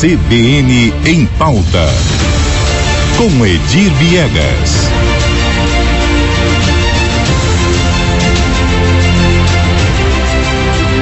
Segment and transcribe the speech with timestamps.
[0.00, 1.86] CBN em pauta.
[3.18, 4.88] Com Edir Viegas.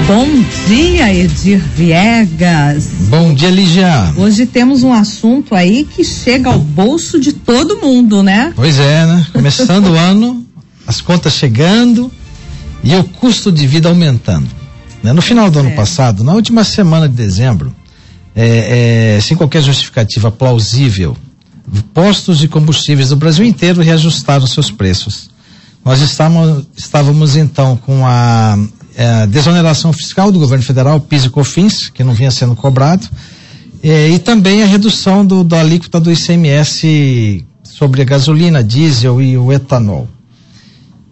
[0.04, 0.26] Bom
[0.66, 2.88] dia, Edir Viegas.
[3.08, 4.12] Bom dia, Lígia.
[4.16, 8.52] Hoje temos um assunto aí que chega ao bolso de todo mundo, né?
[8.56, 9.24] Pois é, né?
[9.32, 10.44] Começando o ano,
[10.88, 12.10] as contas chegando
[12.82, 14.48] e o custo de vida aumentando.
[15.04, 15.12] Né?
[15.12, 15.62] No final do é.
[15.62, 17.72] ano passado, na última semana de dezembro,
[18.40, 21.16] é, é, sem qualquer justificativa plausível,
[21.92, 25.28] postos de combustíveis do Brasil inteiro reajustaram seus preços.
[25.84, 28.56] Nós estávamos, estávamos então com a
[28.94, 33.08] é, desoneração fiscal do governo federal, PIS e COFINS, que não vinha sendo cobrado,
[33.82, 39.36] é, e também a redução do, da alíquota do ICMS sobre a gasolina, diesel e
[39.36, 40.08] o etanol.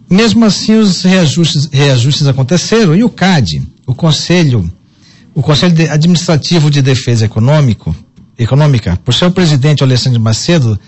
[0.09, 4.71] Mesmo assim, os reajustes, reajustes aconteceram e o CAD, o Conselho,
[5.37, 7.95] o Conselho Administrativo de Defesa Econômico,
[8.39, 10.79] Econômica, por seu presidente Alessandro Macedo,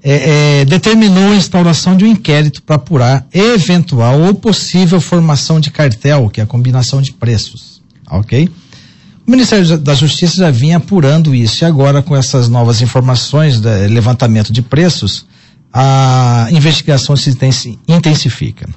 [0.00, 5.72] é, é, determinou a instauração de um inquérito para apurar eventual ou possível formação de
[5.72, 7.82] cartel, que é a combinação de preços.
[8.08, 8.48] Ok?
[9.26, 14.52] O Ministério da Justiça já vinha apurando isso e agora, com essas novas informações levantamento
[14.52, 15.26] de preços,
[15.72, 17.36] a investigação se
[17.88, 18.68] intensifica.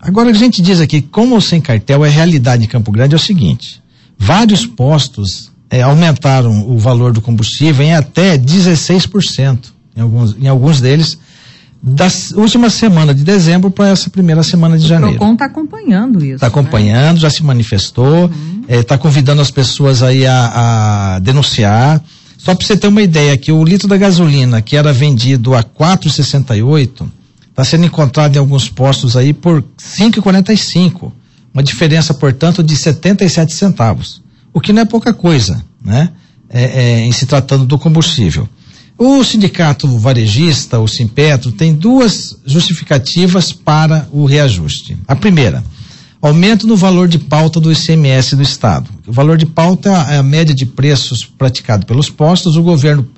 [0.00, 3.20] Agora, a gente diz aqui, como sem cartel é realidade em Campo Grande, é o
[3.20, 3.84] seguinte:
[4.18, 10.80] vários postos é, aumentaram o valor do combustível em até 16% em alguns, em alguns
[10.80, 11.18] deles,
[11.82, 15.14] da última semana de dezembro para essa primeira semana de janeiro.
[15.14, 16.34] O PROCON está acompanhando isso.
[16.34, 17.20] Está acompanhando, né?
[17.20, 18.64] já se manifestou, está uhum.
[18.68, 22.02] é, tá convidando as pessoas aí a, a denunciar.
[22.36, 25.62] Só para você ter uma ideia, que o litro da gasolina que era vendido a
[25.62, 27.06] 4,68
[27.48, 31.12] está sendo encontrado em alguns postos aí por 5,45.
[31.56, 34.20] Uma diferença, portanto, de 77 centavos.
[34.52, 36.10] O que não é pouca coisa, né?
[36.50, 38.46] É, é, em se tratando do combustível.
[38.98, 44.98] O sindicato varejista, o Simpetro, tem duas justificativas para o reajuste.
[45.08, 45.64] A primeira,
[46.20, 48.90] aumento no valor de pauta do ICMS do Estado.
[49.06, 52.56] O valor de pauta é a média de preços praticado pelos postos.
[52.56, 53.08] O governo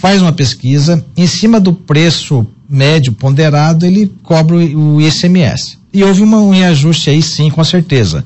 [0.00, 5.78] faz uma pesquisa, em cima do preço médio ponderado, ele cobra o ICMS.
[5.96, 8.22] E houve uma, um reajuste aí, sim, com certeza.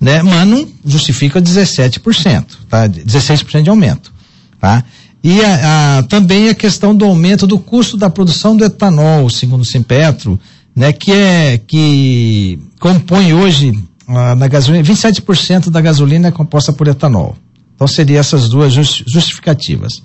[0.00, 0.20] Né?
[0.22, 2.88] Mas não justifica 17%, tá?
[2.88, 4.12] 16% de aumento.
[4.60, 4.82] Tá?
[5.22, 9.60] E a, a, também a questão do aumento do custo da produção do etanol, segundo
[9.60, 10.38] o Simpetro,
[10.74, 13.78] né, que é que compõe hoje
[14.08, 17.36] ah, na gasolina, 27% da gasolina é composta por etanol.
[17.76, 20.02] Então seriam essas duas justificativas.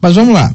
[0.00, 0.54] Mas vamos lá.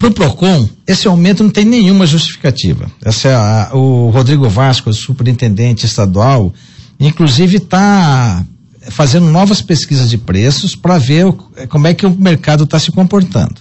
[0.00, 2.90] Para o PROCON, esse aumento não tem nenhuma justificativa.
[3.04, 6.54] Essa é a, o Rodrigo Vasco, superintendente estadual,
[6.98, 8.42] inclusive está
[8.88, 12.78] fazendo novas pesquisas de preços para ver o, eh, como é que o mercado está
[12.78, 13.56] se comportando.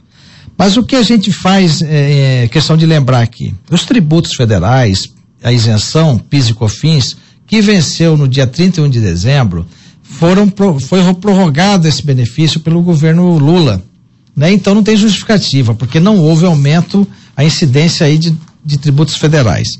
[0.58, 5.10] Mas o que a gente faz é, questão de lembrar aqui: os tributos federais,
[5.44, 9.66] a isenção PIS e COFINS, que venceu no dia 31 de dezembro,
[10.02, 13.84] foram foi prorrogado esse benefício pelo governo Lula.
[14.40, 14.54] Né?
[14.54, 17.06] Então não tem justificativa, porque não houve aumento,
[17.36, 18.34] a incidência aí de,
[18.64, 19.78] de tributos federais.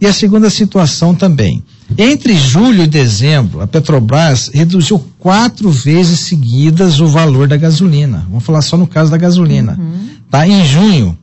[0.00, 1.60] E a segunda situação também.
[1.98, 8.24] Entre julho e dezembro, a Petrobras reduziu quatro vezes seguidas o valor da gasolina.
[8.28, 9.76] Vamos falar só no caso da gasolina.
[9.76, 10.10] Uhum.
[10.30, 10.46] Tá?
[10.46, 11.18] Em junho,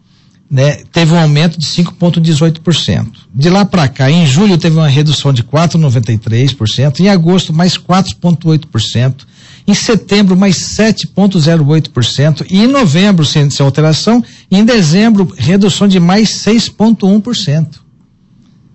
[0.51, 3.07] né, teve um aumento de 5,18%.
[3.33, 9.25] De lá para cá, em julho teve uma redução de 4,93%, em agosto mais 4,8%,
[9.67, 15.99] em setembro mais 7,08% e em novembro sem, sem alteração, e em dezembro redução de
[15.99, 17.67] mais 6,1%.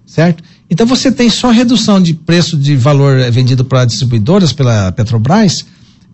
[0.07, 0.43] Certo?
[0.71, 5.65] Então você tem só redução de preço de valor vendido para distribuidoras pela Petrobras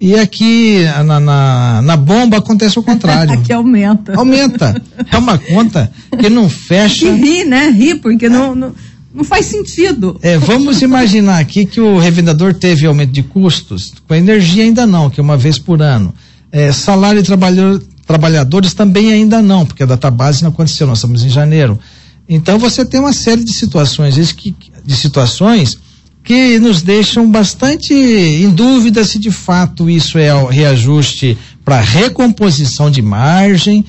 [0.00, 3.32] e aqui na, na, na bomba acontece o contrário.
[3.34, 4.14] aqui aumenta.
[4.16, 4.82] Aumenta.
[5.10, 7.06] É uma conta que não fecha.
[7.06, 7.70] E ri, né?
[7.70, 8.28] Ri, porque é.
[8.28, 8.74] não, não,
[9.14, 10.18] não faz sentido.
[10.20, 14.86] É, vamos imaginar aqui que o revendedor teve aumento de custos, com a energia ainda
[14.86, 16.12] não, que é uma vez por ano.
[16.50, 20.98] É, salário de trabalhador, trabalhadores também ainda não, porque a data base não aconteceu, nós
[20.98, 21.78] estamos em janeiro.
[22.28, 25.78] Então você tem uma série de situações, de situações
[26.24, 33.02] que nos deixam bastante em dúvida se de fato isso é reajuste para recomposição de
[33.02, 33.84] margem,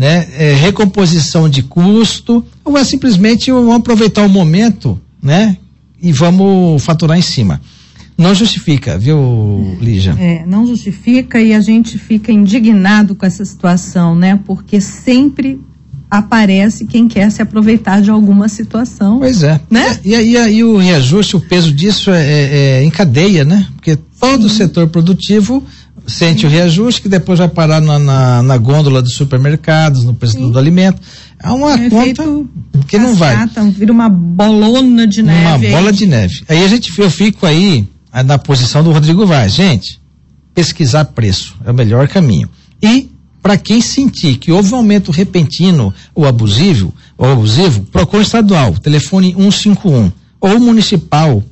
[0.00, 5.58] né, é, recomposição de custo, ou é simplesmente vamos aproveitar o momento, né,
[6.00, 7.60] e vamos faturar em cima.
[8.16, 10.16] Não justifica, viu, Lígia?
[10.18, 14.38] É, não justifica e a gente fica indignado com essa situação, né?
[14.44, 15.58] Porque sempre
[16.10, 19.18] aparece quem quer se aproveitar de alguma situação.
[19.20, 19.60] Pois é.
[19.70, 20.00] Né?
[20.04, 23.66] E aí, aí o reajuste, o peso disso é, é, é em cadeia, né?
[23.76, 24.46] Porque todo Sim.
[24.46, 25.62] o setor produtivo
[26.10, 30.38] sente o reajuste que depois vai parar na, na, na gôndola dos supermercados, no preço
[30.38, 31.00] do, do alimento.
[31.42, 32.24] É uma É conta
[32.86, 33.34] que não vai.
[33.34, 35.40] cascata, Vira uma bolona de neve.
[35.40, 35.70] Uma aí.
[35.70, 36.42] bola de neve.
[36.48, 39.54] Aí a gente, eu fico aí ah, na posição do Rodrigo Vaz.
[39.54, 40.00] Gente,
[40.54, 42.48] pesquisar preço é o melhor caminho.
[42.82, 43.08] E
[43.42, 49.32] para quem sentir que houve um aumento repentino ou abusivo, ou abusivo, procure estadual, telefone
[49.34, 51.42] 151 ou municipal,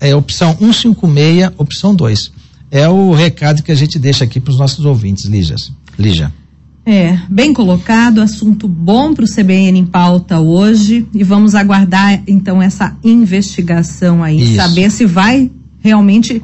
[0.00, 2.32] é opção 156, opção 2.
[2.70, 5.56] É o recado que a gente deixa aqui para os nossos ouvintes, Lígia.
[5.98, 6.32] Lígia.
[6.86, 12.62] É, bem colocado, assunto bom para o CBN em pauta hoje e vamos aguardar então
[12.62, 14.56] essa investigação aí, Isso.
[14.56, 15.50] saber se vai
[15.80, 16.42] realmente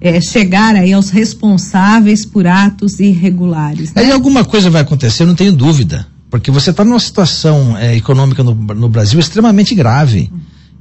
[0.00, 3.92] é, chegar aí aos responsáveis por atos irregulares.
[3.92, 4.02] né?
[4.02, 6.06] Aí alguma coisa vai acontecer, eu não tenho dúvida.
[6.30, 10.30] Porque você está numa situação eh, econômica no, no Brasil extremamente grave.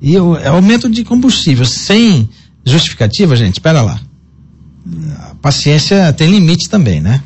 [0.02, 2.28] E o é aumento de combustível sem
[2.66, 4.00] justificativa, gente, espera lá.
[5.46, 7.22] Paciência tem limite também, né?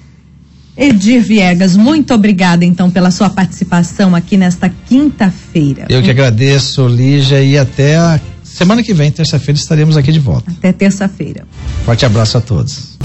[0.75, 5.85] Edir Viegas, muito obrigada então pela sua participação aqui nesta quinta-feira.
[5.87, 10.51] Eu que agradeço, Lígia, e até a semana que vem, terça-feira, estaremos aqui de volta.
[10.51, 11.47] Até terça-feira.
[11.85, 12.97] Forte abraço a todos.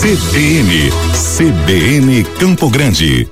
[0.00, 0.92] CBN,
[1.36, 3.26] CBN Campo Grande.